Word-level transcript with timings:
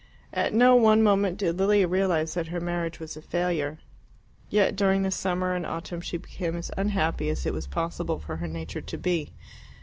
At 0.33 0.51
no 0.51 0.75
one 0.75 1.03
moment 1.03 1.37
did 1.37 1.59
Lilia 1.59 1.87
realize 1.87 2.33
that 2.33 2.47
her 2.47 2.59
marriage 2.59 2.99
was 2.99 3.15
a 3.15 3.21
failure; 3.21 3.77
yet 4.49 4.75
during 4.75 5.03
the 5.03 5.11
summer 5.11 5.53
and 5.53 5.63
autumn 5.63 6.01
she 6.01 6.17
became 6.17 6.55
as 6.55 6.71
unhappy 6.75 7.29
as 7.29 7.45
it 7.45 7.53
was 7.53 7.67
possible 7.67 8.17
for 8.17 8.37
her 8.37 8.47
nature 8.47 8.81
to 8.81 8.97
be. 8.97 9.31